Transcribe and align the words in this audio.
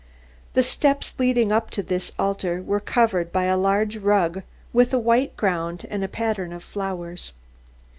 The 0.53 0.63
steps 0.63 1.13
leading 1.19 1.51
up 1.51 1.69
to 1.69 1.83
this 1.83 2.11
altar 2.17 2.59
were 2.63 2.79
covered 2.79 3.31
by 3.31 3.43
a 3.43 3.55
large 3.55 3.97
rug 3.97 4.41
with 4.73 4.95
a 4.95 4.99
white 4.99 5.37
ground 5.37 5.85
and 5.91 6.03
a 6.03 6.07
pattern 6.07 6.51
of 6.53 6.63
flowers. 6.63 7.33